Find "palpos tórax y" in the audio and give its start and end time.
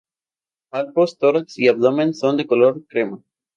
0.71-1.67